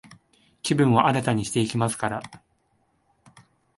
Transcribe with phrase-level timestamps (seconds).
[0.63, 2.23] 気分を新たにしていきますから、